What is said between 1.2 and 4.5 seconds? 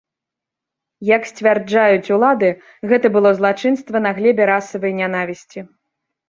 сцвярджаюць улады, гэта было злачынства на глебе